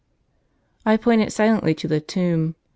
'I 0.93 0.97
pointed 0.97 1.31
silently 1.31 1.75
to 1.75 1.87
the 1.87 1.99
tomb. 2.01 2.55